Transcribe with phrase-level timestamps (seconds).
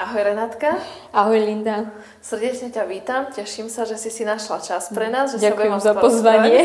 [0.00, 0.80] Ahoj Renátka.
[1.12, 1.92] Ahoj Linda.
[2.24, 5.36] Srdečne ťa vítam, teším sa, že si si našla čas pre nás.
[5.36, 6.64] Že Ďakujem za pozvanie.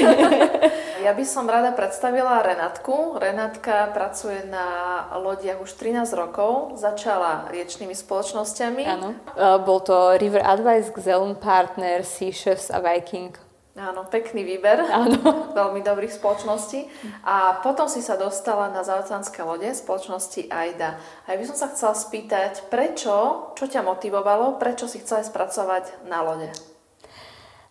[1.06, 3.20] ja by som rada predstavila Renátku.
[3.20, 8.88] Renátka pracuje na lodiach už 13 rokov, začala riečnými spoločnosťami.
[8.88, 13.45] Áno, uh, bol to River Advice, Xelon Partner, Sea Chefs a Viking.
[13.76, 14.88] Áno, pekný výber.
[14.88, 15.20] Áno.
[15.60, 16.88] Veľmi dobrých spoločností.
[17.28, 20.96] A potom si sa dostala na zaoceánske lode spoločnosti AIDA.
[21.28, 23.12] A ja by som sa chcela spýtať, prečo,
[23.60, 26.50] čo ťa motivovalo, prečo si chcela spracovať na lode?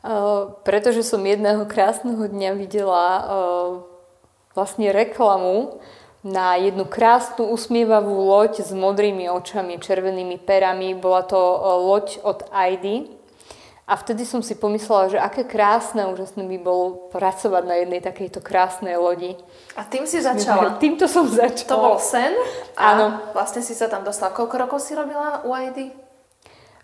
[0.05, 3.25] Uh, pretože som jedného krásneho dňa videla uh,
[4.53, 5.81] vlastne reklamu
[6.21, 10.93] na jednu krásnu usmievavú loď s modrými očami, červenými perami.
[10.93, 13.24] Bola to uh, loď od AIDY
[13.85, 18.41] a vtedy som si pomyslela, že aké krásne, úžasné by bolo pracovať na jednej takejto
[18.41, 19.37] krásnej lodi.
[19.77, 20.77] A tým si začala?
[20.83, 21.69] Týmto som začala.
[21.69, 22.33] To bol sen?
[22.81, 23.21] Áno.
[23.37, 24.33] vlastne si sa tam dostala.
[24.33, 25.93] Koľko rokov si robila u ID?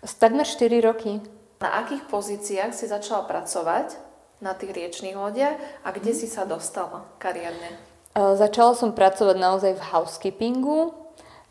[0.05, 1.17] Takmer 4 roky.
[1.57, 3.97] Na akých pozíciách si začala pracovať
[4.37, 6.19] na tých riečných lodiach a kde hmm.
[6.21, 7.81] si sa dostala kariérne?
[8.13, 11.00] Začala som pracovať naozaj v housekeepingu,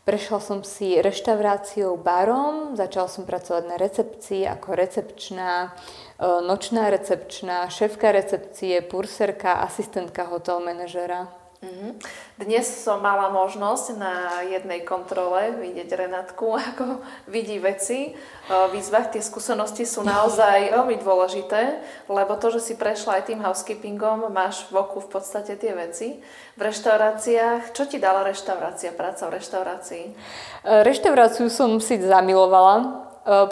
[0.01, 5.77] Prešla som si reštauráciou, barom, začala som pracovať na recepcii ako recepčná,
[6.17, 11.29] e, nočná recepčná, šéfka recepcie, purserka, asistentka hotel manažera.
[11.61, 11.93] Mm-hmm.
[12.41, 18.17] Dnes som mala možnosť na jednej kontrole vidieť Renatku, ako vidí veci.
[18.49, 24.33] Výzvach tie skúsenosti sú naozaj veľmi dôležité, lebo to, že si prešla aj tým housekeepingom,
[24.33, 26.17] máš v oku v podstate tie veci.
[26.57, 30.05] V reštauráciách, čo ti dala reštaurácia, práca v reštaurácii?
[30.09, 32.75] E, reštauráciu som si zamilovala.
[32.81, 32.85] E,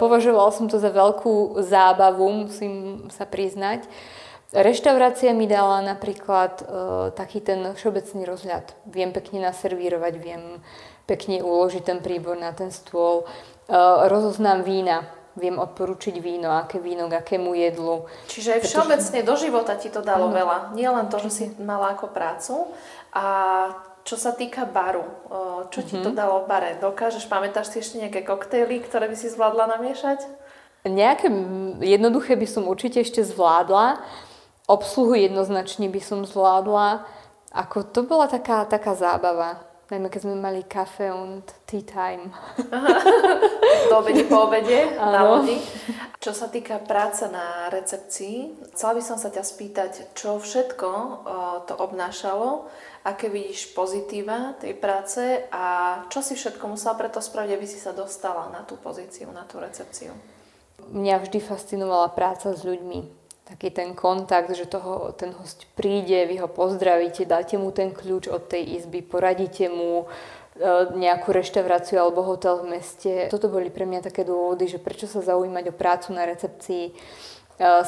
[0.02, 3.86] považovala som to za veľkú zábavu, musím sa priznať.
[4.50, 6.64] Reštaurácia mi dala napríklad e,
[7.14, 8.66] taký ten všeobecný rozhľad.
[8.90, 10.58] Viem pekne naservírovať, viem
[11.06, 13.30] pekne uložiť ten príbor na ten stôl.
[13.70, 13.78] E,
[14.10, 15.06] rozoznám vína,
[15.38, 18.10] viem odporučiť víno, aké víno k akému jedlu.
[18.26, 20.34] Čiže aj všeobecne do života ti to dalo ano.
[20.34, 20.56] veľa.
[20.74, 22.74] Nie len to, že si mala ako prácu.
[23.14, 23.26] A
[24.02, 25.14] čo sa týka baru, e,
[25.70, 26.18] čo ti to mhm.
[26.18, 26.70] dalo v bare?
[26.82, 30.26] Dokážeš, pamätáš si ešte nejaké koktejly, ktoré by si zvládla namiešať?
[30.90, 31.30] Nejaké
[31.86, 34.02] jednoduché by som určite ešte zvládla.
[34.70, 37.02] Obsluhu jednoznačne by som zvládla.
[37.50, 39.66] Ako to bola taká, taká zábava.
[39.90, 42.30] Najmä keď sme mali kafe und tea time.
[43.90, 45.58] Do obede po obede na lodi.
[46.22, 51.10] Čo sa týka práce na recepcii, chcela by som sa ťa spýtať, čo všetko o,
[51.66, 52.70] to obnášalo,
[53.02, 57.90] aké vidíš pozitíva tej práce a čo si všetko musela preto spraviť, aby si sa
[57.90, 60.14] dostala na tú pozíciu, na tú recepciu.
[60.94, 63.19] Mňa vždy fascinovala práca s ľuďmi
[63.50, 68.30] taký ten kontakt, že toho, ten host príde, vy ho pozdravíte, dáte mu ten kľúč
[68.30, 73.26] od tej izby, poradíte mu e, nejakú reštauráciu alebo hotel v meste.
[73.26, 76.84] Toto boli pre mňa také dôvody, že prečo sa zaujímať o prácu na recepcii.
[76.86, 76.92] E,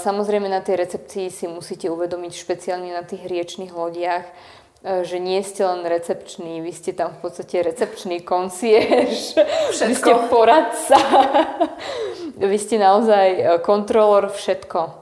[0.02, 5.38] samozrejme na tej recepcii si musíte uvedomiť špeciálne na tých riečných lodiach, e, že nie
[5.46, 9.38] ste len recepční, vy ste tam v podstate recepčný koncierž,
[9.78, 10.98] vy ste poradca,
[12.50, 15.01] vy ste naozaj kontrolor všetko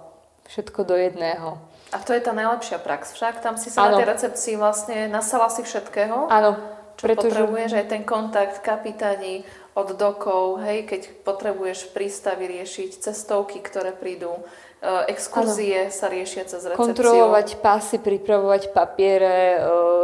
[0.50, 1.62] všetko do jedného.
[1.91, 3.43] A to je tá najlepšia prax však?
[3.43, 3.99] Tam si sa ano.
[3.99, 6.31] na tej recepcii vlastne nasala si všetkého?
[6.31, 6.59] Áno.
[6.99, 7.33] Čo pretože...
[7.33, 14.37] potrebuješ aj ten kontakt kapitáni od dokov, hej, keď potrebuješ prístavy riešiť, cestovky, ktoré prídu,
[14.37, 14.43] e,
[15.09, 15.94] exkurzie ano.
[15.94, 16.84] sa riešia cez recepciu.
[16.84, 19.59] Kontrolovať pasy, pripravovať papiere e,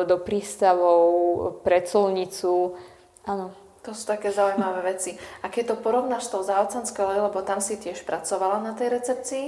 [0.09, 1.07] do prístavov,
[1.61, 2.79] pre colnicu.
[3.29, 3.53] Áno.
[3.85, 5.15] To sú také zaujímavé veci.
[5.45, 9.47] A keď to porovnáš s tou zaocanskou, lebo tam si tiež pracovala na tej recepcii,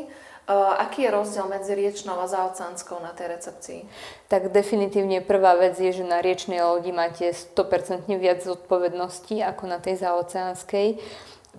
[0.57, 3.81] aký je rozdiel medzi riečnou a zaoceánskou na tej recepcii?
[4.33, 9.77] Tak definitívne prvá vec je, že na riečnej lodi máte 100% viac zodpovedností ako na
[9.77, 10.97] tej zaoceánskej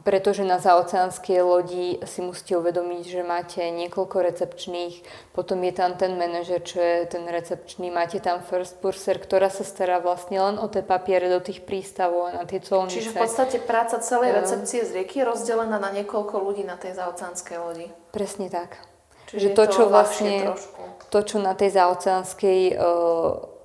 [0.03, 5.03] pretože na zaoceánskej lodi si musíte uvedomiť, že máte niekoľko recepčných,
[5.35, 9.67] potom je tam ten manažer, čo je ten recepčný, máte tam first purser, ktorá sa
[9.67, 12.99] stará vlastne len o tie papiere do tých prístavov a na tie colnice.
[12.99, 16.95] Čiže v podstate práca celej recepcie z rieky je rozdelená na niekoľko ľudí na tej
[16.95, 17.87] zaoceánskej lodi.
[18.15, 18.79] Presne tak.
[19.29, 20.57] Čiže to, čo vlastne,
[21.13, 23.58] to, čo na tej zaoceánskej uh,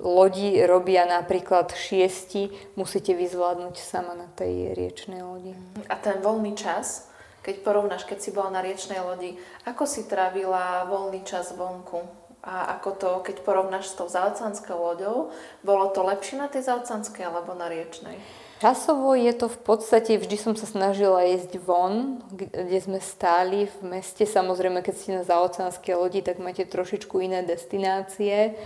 [0.00, 5.52] lodi robia napríklad šiesti, musíte vyzvládnuť sama na tej riečnej lodi.
[5.92, 7.08] A ten voľný čas,
[7.44, 9.36] keď porovnáš, keď si bola na riečnej lodi,
[9.68, 12.24] ako si trávila voľný čas vonku?
[12.44, 15.32] A ako to, keď porovnáš s tou zaocanskou loďou,
[15.64, 18.20] bolo to lepšie na tej zaocanskej alebo na riečnej?
[18.60, 23.96] Časovo je to v podstate, vždy som sa snažila jesť von, kde sme stáli v
[23.96, 24.28] meste.
[24.28, 28.56] Samozrejme, keď ste na zaocanskej lodi, tak máte trošičku iné destinácie.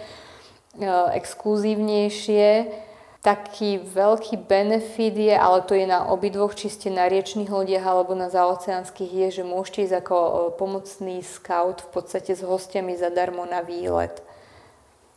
[0.76, 0.84] E,
[1.16, 2.68] exkluzívnejšie.
[3.18, 8.14] Taký veľký benefit je, ale to je na obidvoch, či ste na riečných lodiach alebo
[8.14, 10.16] na zaoceánskych, je, že môžete ísť ako
[10.54, 14.22] pomocný scout v podstate s hostiami zadarmo na výlet.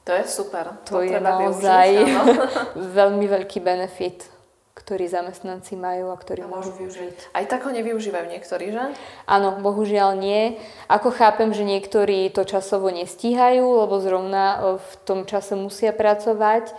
[0.10, 0.82] To je super.
[0.90, 4.41] To, to je naozaj využiť, veľmi veľký benefit
[4.72, 7.36] ktorí zamestnanci majú a ktorí môžu využiť.
[7.36, 8.96] Aj tak ho nevyužívajú niektorí, že?
[9.28, 10.56] Áno, bohužiaľ nie.
[10.88, 16.72] Ako chápem, že niektorí to časovo nestíhajú, lebo zrovna e, v tom čase musia pracovať,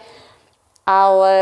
[0.88, 1.34] ale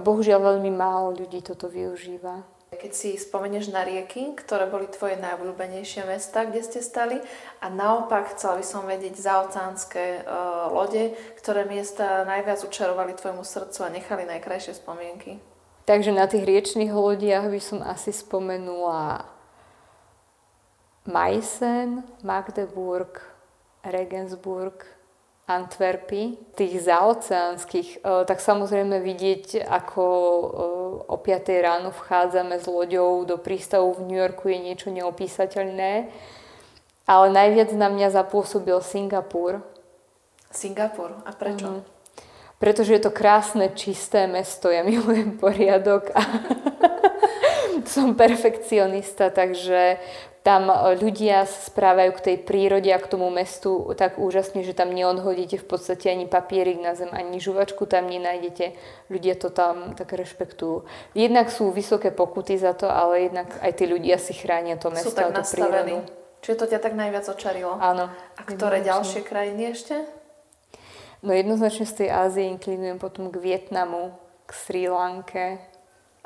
[0.00, 2.46] bohužiaľ veľmi málo ľudí toto využíva.
[2.72, 7.20] Keď si spomenieš na rieky, ktoré boli tvoje najobľúbenejšie mesta, kde ste stali
[7.60, 13.78] a naopak chcela by som vedieť zaoceánske uh, lode, ktoré miesta najviac učarovali tvojmu srdcu
[13.84, 15.51] a nechali najkrajšie spomienky.
[15.82, 19.26] Takže na tých riečných lodiach by som asi spomenula
[21.02, 23.18] Meissen, Magdeburg,
[23.82, 24.86] Regensburg,
[25.50, 26.38] Antwerpy.
[26.54, 30.44] Tých zaoceánskych, e, tak samozrejme vidieť, ako e,
[31.10, 36.06] o 5 ráno vchádzame s loďou do prístavu v New Yorku je niečo neopísateľné.
[37.10, 39.66] Ale najviac na mňa zapôsobil Singapur.
[40.54, 41.18] Singapur.
[41.26, 41.66] A prečo?
[41.66, 41.91] Mm-hmm
[42.62, 44.70] pretože je to krásne, čisté mesto.
[44.70, 46.22] Ja milujem poriadok a
[47.92, 49.98] som perfekcionista, takže
[50.46, 54.94] tam ľudia sa správajú k tej prírode a k tomu mestu tak úžasne, že tam
[54.94, 58.78] neodhodíte v podstate ani papierik na zem, ani žuvačku tam nenájdete.
[59.10, 60.86] Ľudia to tam tak rešpektujú.
[61.18, 65.18] Jednak sú vysoké pokuty za to, ale jednak aj tí ľudia si chránia to mesto
[65.18, 66.06] a tú prírodu.
[66.42, 67.78] Čiže to ťa tak najviac očarilo?
[67.78, 68.10] Áno.
[68.38, 70.21] A ktoré ďalšie krajiny ešte?
[71.22, 74.10] No jednoznačne z tej Ázie inklinujem potom k Vietnamu,
[74.42, 75.62] k Sri Lanke.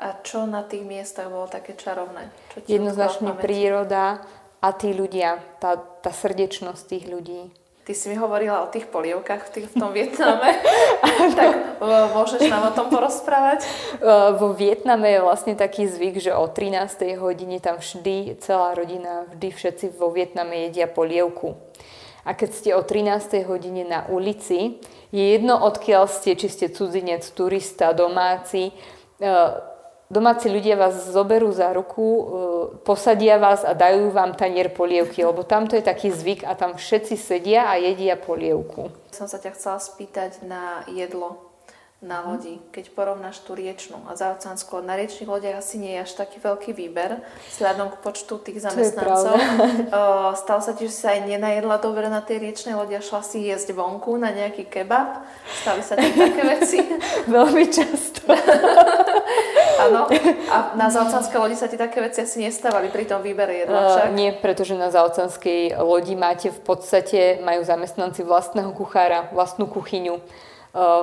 [0.01, 2.33] A čo na tých miestach bolo také čarovné?
[2.53, 4.25] Čo jednoznačne príroda
[4.57, 7.53] a tí ľudia, tá, tá srdečnosť tých ľudí.
[7.85, 10.59] Ty si mi hovorila o tých polievkách v, tých, v tom Vietname,
[11.39, 11.79] tak
[12.11, 13.63] môžeš nám o tom porozprávať?
[14.35, 16.83] Vo Vietname je vlastne taký zvyk, že o 13.
[17.15, 21.55] hodine tam vždy, celá rodina, vždy všetci vo Vietname jedia polievku.
[22.27, 23.47] A keď ste o 13.
[23.47, 24.83] hodine na ulici,
[25.15, 28.75] je jedno odkiaľ ste, či ste cudzinec, turista, domáci,
[29.15, 29.31] e,
[30.11, 32.23] domáci ľudia vás zoberú za ruku, e,
[32.83, 37.15] posadia vás a dajú vám tanier polievky, lebo tamto je taký zvyk a tam všetci
[37.15, 38.91] sedia a jedia polievku.
[39.15, 41.46] Som sa ťa chcela spýtať na jedlo
[41.97, 42.61] na lodi.
[42.69, 46.77] Keď porovnáš tú riečnú a zaoceánskú, na riečných lodiach asi nie je až taký veľký
[46.77, 47.17] výber,
[47.57, 49.33] vzhľadom k počtu tých zamestnancov.
[50.45, 53.49] Stalo sa ti, že sa aj nenajedla dobre na tej riečnej lodi a šla si
[53.49, 55.25] jesť vonku na nejaký kebab?
[55.65, 56.85] Stali sa ti také veci?
[57.25, 58.29] Veľmi často.
[59.89, 60.05] Áno.
[60.53, 64.09] A na zaoceánskej lodi sa ti také veci asi nestávali pri tom výbere jedla však?
[64.09, 70.21] Uh, nie, pretože na zaoceánskej lodi máte v podstate, majú zamestnanci vlastného kuchára, vlastnú kuchyňu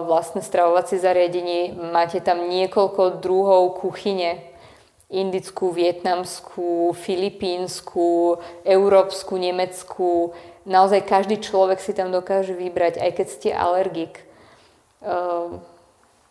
[0.07, 1.75] vlastné stravovacie zariadenie.
[1.75, 4.39] Máte tam niekoľko druhov kuchyne.
[5.11, 10.33] Indickú, vietnamskú, filipínsku, európsku, nemeckú.
[10.65, 14.23] Naozaj každý človek si tam dokáže vybrať, aj keď ste alergik.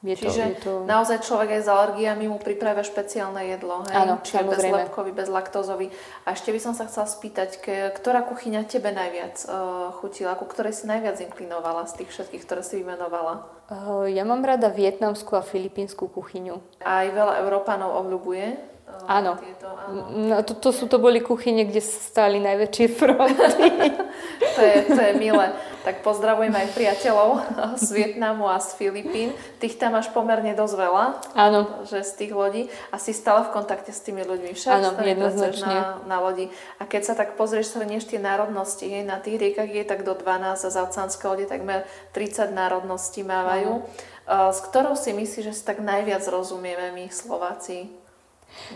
[0.04, 0.72] Je Čiže to, je to...
[0.84, 3.96] naozaj človek aj s alergiami mu pripravia špeciálne jedlo, hej?
[3.96, 4.76] Áno, Čiže samozrejme.
[4.76, 5.88] bezlepkový, bezlaktózový.
[6.28, 7.64] A ešte by som sa chcela spýtať,
[7.96, 12.62] ktorá kuchyňa tebe najviac uh, chutila, ku ktorej si najviac inklinovala z tých všetkých, ktoré
[12.68, 13.48] si vymenovala?
[13.72, 16.60] Uh, ja mám rada vietnamskú a filipínsku kuchyňu.
[16.84, 18.76] Aj veľa Európanov obľúbuje
[19.08, 19.36] Áno.
[19.42, 20.02] Tieto, áno.
[20.30, 23.68] No, to, to, sú, to boli kuchyne, kde stáli najväčšie fronty.
[24.56, 25.50] to, je, to je milé.
[25.84, 27.30] Tak pozdravujem aj priateľov
[27.84, 29.36] z Vietnamu a z Filipín.
[29.60, 31.06] Tých tam máš pomerne dosť veľa.
[31.36, 31.84] Áno.
[31.84, 32.64] Že z tých lodí.
[32.90, 34.80] A si stále v kontakte s tými ľuďmi však.
[34.80, 35.76] Áno, jednoznačne.
[35.76, 36.48] Na, na lodi.
[36.80, 40.16] A keď sa tak pozrieš, shrnieš tie národnosti, hej, na tých riekach je tak do
[40.16, 41.84] 12 a za oceánske lode takmer
[42.16, 43.84] 30 národností mávajú.
[43.84, 44.52] Áno.
[44.56, 48.03] S ktorou si myslíš, že si tak najviac rozumieme my Slováci?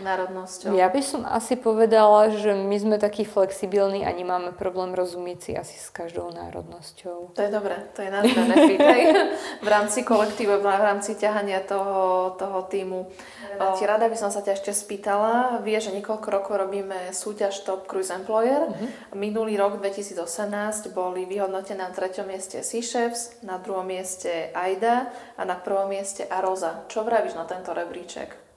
[0.02, 0.74] Národnosťou?
[0.74, 5.50] Ja by som asi povedala, že my sme takí flexibilní a nemáme problém rozumieť si
[5.54, 7.34] asi s každou národnosťou.
[7.34, 8.80] To je dobré, to je náš benefit
[9.64, 13.10] v rámci kolektívu, v rámci ťahania toho, toho týmu.
[13.58, 15.58] Ti rada by som sa ťa ešte spýtala.
[15.66, 18.70] Vie, že niekoľko rokov robíme súťaž Top Cruise Employer.
[18.70, 19.18] Uh-huh.
[19.18, 25.42] Minulý rok 2018 boli vyhodnotené na treťom mieste Sea Chefs, na druhom mieste Aida a
[25.42, 26.86] na prvom mieste Aroza.
[26.86, 28.47] Čo vravíš na tento rebríček?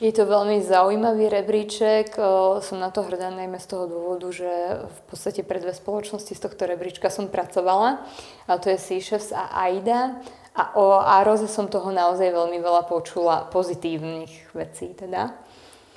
[0.00, 2.16] Je to veľmi zaujímavý rebríček.
[2.64, 4.48] Som na to hrdá najmä z toho dôvodu, že
[4.80, 8.00] v podstate pre dve spoločnosti z tohto rebríčka som pracovala.
[8.48, 10.16] A to je Seachefs a AIDA.
[10.56, 15.36] A o Aroze som toho naozaj veľmi veľa počula pozitívnych vecí teda.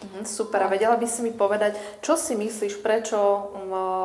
[0.03, 0.67] Mhm, super.
[0.67, 3.55] A vedela by si mi povedať, čo si myslíš, prečo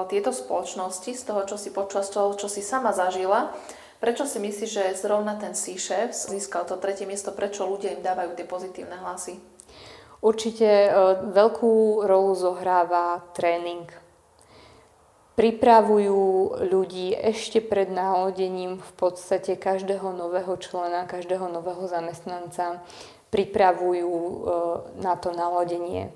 [0.07, 3.51] tieto spoločnosti, z toho, čo si počula, z toho, čo si sama zažila,
[3.99, 7.35] Prečo si myslíš, že zrovna ten Sea Chefs získal to tretie miesto?
[7.35, 9.43] Prečo ľudia im dávajú tie pozitívne hlasy?
[10.19, 10.91] Určite e,
[11.31, 13.87] veľkú rolu zohráva tréning.
[15.39, 22.83] Pripravujú ľudí ešte pred náhodením v podstate každého nového člena, každého nového zamestnanca.
[23.31, 24.35] Pripravujú e,
[24.99, 26.11] na to nalodenie.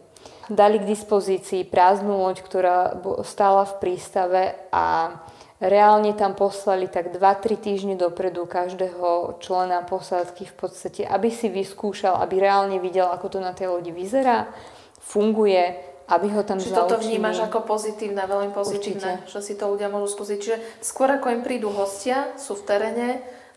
[0.50, 4.42] Dali k dispozícii prázdnu loď, ktorá stála v prístave
[4.74, 5.18] a
[5.62, 12.18] reálne tam poslali tak 2-3 týždne dopredu každého člena posádky v podstate, aby si vyskúšal,
[12.18, 14.50] aby reálne videl, ako to na tej lodi vyzerá,
[14.98, 15.78] funguje,
[16.10, 19.30] aby ho tam Čiže toto vnímaš ako pozitívne, veľmi pozitívne, Určite.
[19.30, 20.38] že si to ľudia môžu skúsiť.
[20.42, 23.08] Čiže skôr ako im prídu hostia, sú v teréne,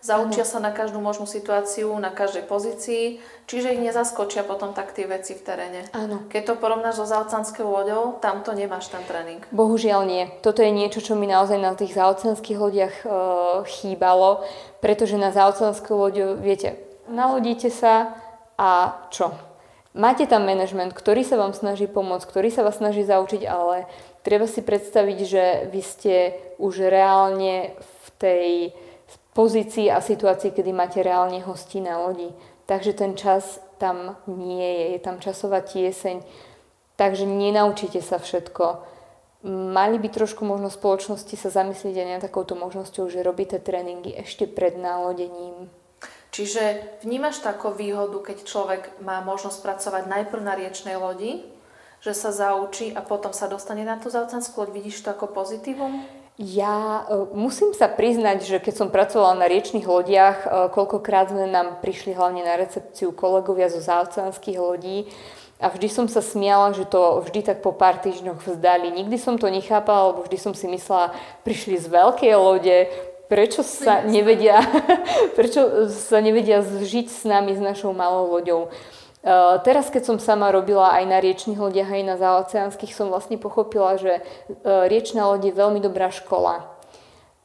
[0.05, 3.17] Zaučia sa na každú možnú situáciu, na každej pozícii,
[3.49, 5.81] čiže ich nezaskočia potom tak tie veci v teréne.
[5.97, 6.29] Áno.
[6.29, 9.41] Keď to porovnáš so zaocanskou loďou, tam to nemáš ten tréning.
[9.49, 10.29] Bohužiaľ nie.
[10.45, 13.05] Toto je niečo, čo mi naozaj na tých zaocanských lodiach e,
[13.65, 14.45] chýbalo,
[14.77, 16.77] pretože na zaocanskú loďu, viete,
[17.09, 18.13] nalodíte sa
[18.61, 19.33] a čo?
[19.97, 23.89] Máte tam manažment, ktorý sa vám snaží pomôcť, ktorý sa vás snaží zaučiť, ale
[24.21, 25.43] treba si predstaviť, že
[25.73, 26.15] vy ste
[26.61, 28.49] už reálne v tej
[29.35, 32.31] pozícii a situácii, kedy máte reálne hostí na lodi.
[32.65, 36.23] Takže ten čas tam nie je, je tam časová tieseň,
[36.95, 38.95] takže nenaučíte sa všetko.
[39.45, 44.49] Mali by trošku možno spoločnosti sa zamyslieť aj na takouto možnosťou, že robíte tréningy ešte
[44.49, 45.69] pred nálodením.
[46.33, 51.45] Čiže vnímaš takú výhodu, keď človek má možnosť pracovať najprv na riečnej lodi,
[52.01, 54.69] že sa zaučí a potom sa dostane na tú zaocanskú loď.
[54.73, 56.24] Vidíš to ako pozitívum?
[56.35, 61.47] Ja uh, musím sa priznať, že keď som pracovala na riečných lodiach, uh, koľkokrát sme
[61.47, 65.07] nám prišli hlavne na recepciu kolegovia zo záoceánskych lodí
[65.63, 68.91] a vždy som sa smiala, že to vždy tak po pár týždňoch vzdali.
[68.91, 71.15] Nikdy som to nechápala, lebo vždy som si myslela,
[71.47, 72.77] prišli z veľkej lode,
[73.31, 74.59] prečo sa nevedia,
[75.39, 78.67] prečo sa nevedia zžiť s nami, s našou malou loďou.
[79.25, 83.41] Uh, teraz, keď som sama robila aj na riečných lodiach, aj na záoceánskych, som vlastne
[83.41, 86.69] pochopila, že uh, riečná loď je veľmi dobrá škola.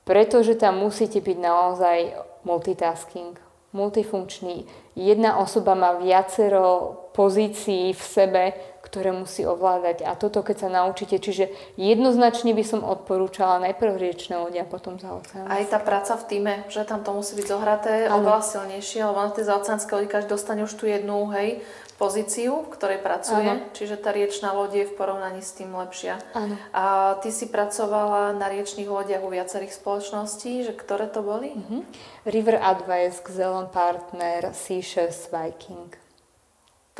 [0.04, 1.98] Pretože tam musíte byť naozaj
[2.44, 3.40] multitasking,
[3.72, 4.68] multifunkčný.
[4.92, 8.42] Jedna osoba má viacero pozícií v sebe,
[8.90, 10.02] ktoré musí ovládať.
[10.02, 14.98] A toto, keď sa naučíte, čiže jednoznačne by som odporúčala najprv riečné lode a potom
[14.98, 15.46] zaoceánske.
[15.46, 19.30] Aj tá práca v týme, že tam to musí byť zohraté oveľa silnejšie, lebo na
[19.30, 21.62] tej zaoceánske lodi každý dostane už tú jednu, hej,
[22.00, 23.68] pozíciu, v ktorej pracuje, ano.
[23.76, 26.16] čiže tá riečná loď je v porovnaní s tým lepšia.
[26.32, 26.56] Ano.
[26.72, 26.84] A
[27.20, 31.52] ty si pracovala na riečných lodiach u viacerých spoločností, že ktoré to boli?
[31.52, 31.84] Uh-huh.
[32.24, 36.09] River Advice, Xelon Partner, Seashells, Viking.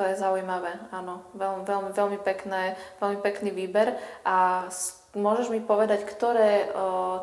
[0.00, 1.28] To je zaujímavé, áno.
[1.36, 2.72] Veľmi, veľmi, veľmi, pekné,
[3.04, 4.00] veľmi pekný výber.
[4.24, 4.64] A
[5.12, 6.72] môžeš mi povedať, ktoré,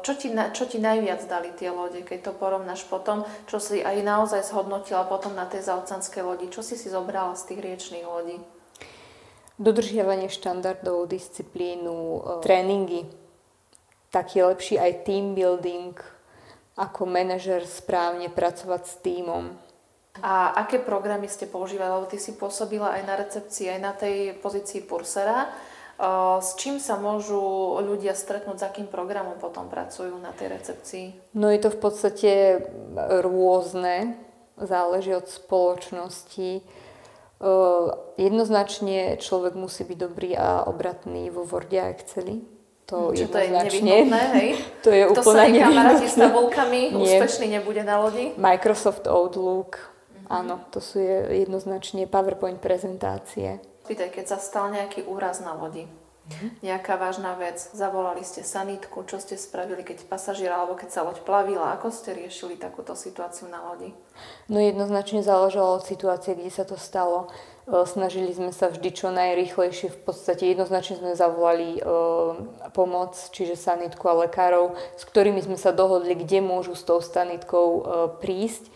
[0.06, 3.98] čo ti, čo ti najviac dali tie lode, keď to porovnáš potom, čo si aj
[4.06, 6.54] naozaj zhodnotila potom na tej zaocanskej lodi.
[6.54, 8.38] Čo si si zobrala z tých riečných lodí?
[9.58, 13.10] Dodržiavanie štandardov, disciplínu, tréningy.
[14.14, 15.98] Taký lepší aj team building,
[16.78, 19.66] ako manažer správne pracovať s týmom
[20.22, 21.90] a aké programy ste používali?
[21.90, 25.50] Lebo ty si pôsobila aj na recepcii, aj na tej pozícii Pursera.
[26.38, 27.42] S čím sa môžu
[27.82, 31.06] ľudia stretnúť, s akým programom potom pracujú na tej recepcii?
[31.34, 32.32] No je to v podstate
[33.26, 34.14] rôzne,
[34.62, 36.62] záleží od spoločnosti.
[38.18, 42.46] Jednoznačne človek musí byť dobrý a obratný vo Worde a Exceli.
[42.88, 44.50] To, Čiže to je nevyhnutné, hej?
[44.86, 48.32] to je Kto úplne sa kamaráti s tabulkami, úspešný nebude na lodi?
[48.40, 49.97] Microsoft Outlook,
[50.28, 51.00] Áno, to sú
[51.32, 53.64] jednoznačne PowerPoint prezentácie.
[53.88, 56.50] Pýtaj, keď sa stal nejaký úraz na lodi, mm-hmm.
[56.60, 61.24] nejaká vážna vec, zavolali ste sanitku, čo ste spravili, keď pasažier alebo keď sa loď
[61.24, 63.96] plavila, ako ste riešili takúto situáciu na lodi?
[64.52, 67.32] No jednoznačne záležalo od situácie, kde sa to stalo.
[67.64, 71.82] E, snažili sme sa vždy čo najrychlejšie, v podstate jednoznačne sme zavolali e,
[72.76, 77.68] pomoc, čiže sanitku a lekárov, s ktorými sme sa dohodli, kde môžu s tou sanitkou
[77.72, 77.82] e,
[78.20, 78.68] prísť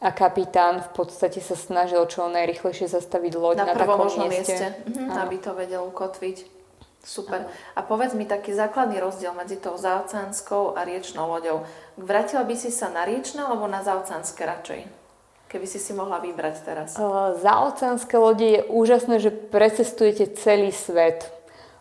[0.00, 4.66] a kapitán v podstate sa snažil čo najrychlejšie zastaviť loď na, na takom mieste, mieste
[4.88, 6.60] mhm, aby to vedel ukotviť.
[7.00, 7.48] Super.
[7.72, 11.64] A povedz mi taký základný rozdiel medzi tou zaoceánskou a riečnou loďou.
[11.96, 14.80] Vrátila by si sa na riečne alebo na zaoceánske radšej?
[15.48, 17.00] Keby si si mohla vybrať teraz.
[17.00, 21.32] Uh, zaoceánske lode je úžasné, že precestujete celý svet.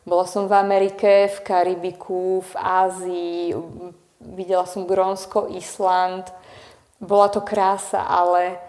[0.08, 3.54] Bola som v Amerike, v Karibiku, v Ázii,
[4.24, 6.32] videla som Grónsko, Island,
[7.00, 8.60] bola to krása, ale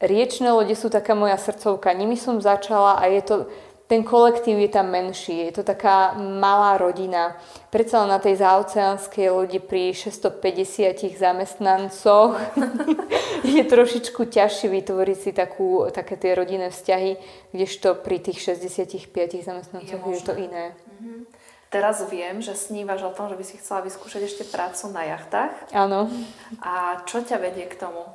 [0.00, 1.96] riečne lode sú taká moja srdcovka.
[1.96, 3.36] Nimi som začala a je to
[3.88, 7.40] ten kolektív je tam menší, je to taká malá rodina.
[7.72, 12.36] Predsa na tej zaoceánskej lodi pri 650 zamestnancoch
[13.56, 17.16] je trošičku ťažšie vytvoriť si takú, také tie rodinné vzťahy,
[17.56, 19.08] kdežto pri tých 65
[19.40, 20.76] zamestnancoch je, je to iné.
[20.76, 21.37] Mm-hmm.
[21.68, 25.52] Teraz viem, že snívaš o tom, že by si chcela vyskúšať ešte prácu na jachtách.
[25.76, 26.08] Áno.
[26.64, 28.08] A čo ťa vedie k tomu?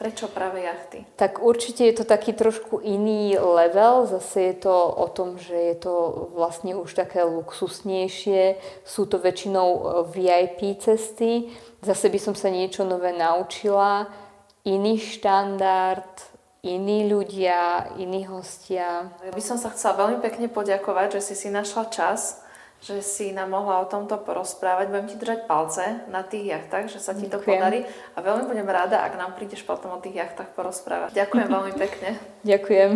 [0.00, 1.04] Prečo práve jachty?
[1.20, 4.08] Tak určite je to taký trošku iný level.
[4.08, 5.94] Zase je to o tom, že je to
[6.32, 8.56] vlastne už také luxusnejšie.
[8.80, 11.52] Sú to väčšinou e, VIP cesty.
[11.84, 14.08] Zase by som sa niečo nové naučila.
[14.64, 16.29] Iný štandard,
[16.62, 19.08] iní ľudia, iní hostia.
[19.24, 22.44] Ja by som sa chcela veľmi pekne poďakovať, že si si našla čas
[22.80, 24.88] že si nám mohla o tomto porozprávať.
[24.88, 27.36] Budem ti držať palce na tých jachtách, že sa ti Ďakujem.
[27.36, 27.80] to podarí
[28.16, 31.12] a veľmi budem rada, ak nám prídeš potom o tých jachtách porozprávať.
[31.12, 32.16] Ďakujem veľmi pekne.
[32.40, 32.90] Ďakujem.